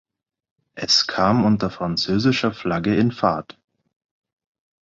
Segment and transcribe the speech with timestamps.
[0.73, 3.59] Es kam unter französischer Flagge in Fahrt.